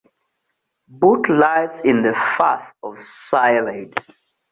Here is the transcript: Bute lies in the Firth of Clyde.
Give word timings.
Bute 0.89 1.29
lies 1.31 1.79
in 1.85 2.01
the 2.01 2.15
Firth 2.35 2.73
of 2.81 2.97
Clyde. 3.29 3.93